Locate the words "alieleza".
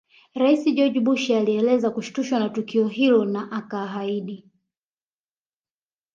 1.29-1.89